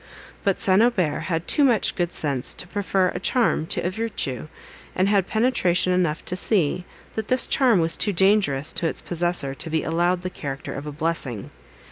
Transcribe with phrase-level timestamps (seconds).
[0.43, 0.81] But St.
[0.81, 4.47] Aubert had too much good sense to prefer a charm to a virtue;
[4.95, 9.53] and had penetration enough to see, that this charm was too dangerous to its possessor
[9.53, 11.51] to be allowed the character of a blessing.